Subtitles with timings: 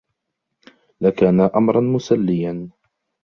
[1.01, 2.69] لكان أمرا مسليا.